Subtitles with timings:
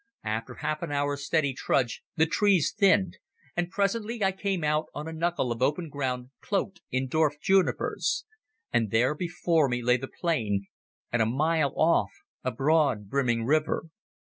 [0.25, 3.19] After half an hour's steady trudge the trees thinned,
[3.55, 8.25] and presently I came out on a knuckle of open ground cloaked in dwarf junipers.
[8.73, 10.65] And there before me lay the plain,
[11.11, 12.09] and a mile off
[12.43, 13.89] a broad brimming river.